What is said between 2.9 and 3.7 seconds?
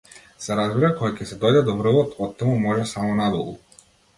само надолу.